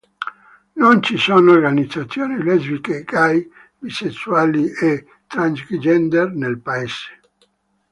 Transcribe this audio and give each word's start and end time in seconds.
Non 0.75 1.03
ci 1.03 1.15
sono 1.15 1.51
organizzazioni 1.51 2.41
lesbiche, 2.41 3.03
gay, 3.03 3.47
bisessuali 3.77 4.67
e 4.75 5.05
transgender 5.27 6.33
nel 6.33 6.59
paese. 6.59 7.19